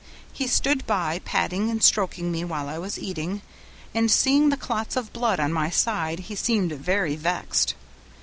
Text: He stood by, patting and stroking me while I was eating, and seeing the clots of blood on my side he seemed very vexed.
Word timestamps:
He 0.33 0.47
stood 0.47 0.87
by, 0.87 1.19
patting 1.25 1.69
and 1.69 1.83
stroking 1.83 2.31
me 2.31 2.43
while 2.43 2.67
I 2.67 2.79
was 2.79 2.97
eating, 2.97 3.43
and 3.93 4.09
seeing 4.09 4.49
the 4.49 4.57
clots 4.57 4.95
of 4.95 5.13
blood 5.13 5.39
on 5.39 5.53
my 5.53 5.69
side 5.69 6.21
he 6.21 6.33
seemed 6.35 6.71
very 6.71 7.15
vexed. 7.15 7.75